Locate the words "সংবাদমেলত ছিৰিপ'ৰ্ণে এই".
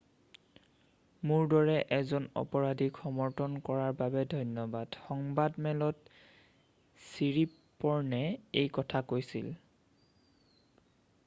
5.03-8.75